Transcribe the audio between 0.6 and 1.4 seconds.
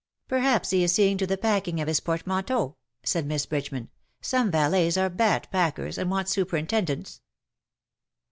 he is seeing to the